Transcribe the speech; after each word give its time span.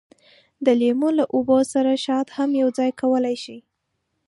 د 0.65 0.67
لیمو 0.79 1.09
له 1.19 1.25
اوبو 1.35 1.57
سره 1.73 1.91
شات 2.05 2.27
هم 2.37 2.49
یوځای 2.61 2.91
کولای 3.01 3.35
شئ. 3.43 3.59